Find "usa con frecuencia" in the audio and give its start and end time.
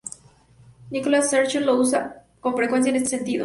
1.75-2.89